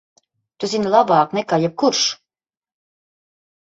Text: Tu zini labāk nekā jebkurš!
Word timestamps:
Tu 0.63 0.69
zini 0.71 0.93
labāk 0.95 1.37
nekā 1.39 1.61
jebkurš! 1.65 2.03